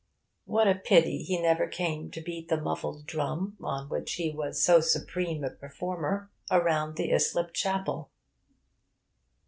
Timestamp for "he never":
1.21-1.67